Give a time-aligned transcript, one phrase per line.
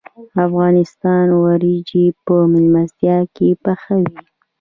[0.45, 4.13] افغانان وریجې په میلمستیا کې پخوي.